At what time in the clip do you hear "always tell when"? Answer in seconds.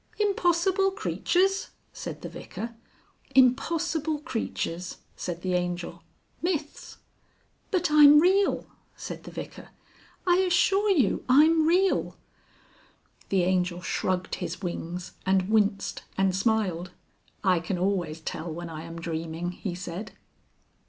17.77-18.71